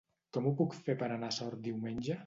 [0.37, 2.19] Com ho puc fer per anar a Sort diumenge?